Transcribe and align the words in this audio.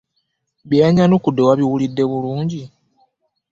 Bye 0.69 0.79
yannyanukudde 0.81 1.41
wabiwulidde 1.47 2.03
bulungi? 2.11 2.61